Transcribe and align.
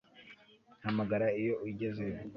Hamagara 0.85 1.27
iyo 1.41 1.53
ugezeyo 1.67 2.17